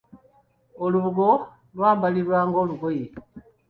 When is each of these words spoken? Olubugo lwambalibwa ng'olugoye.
Olubugo 0.83 1.27
lwambalibwa 1.75 2.37
ng'olugoye. 2.47 3.05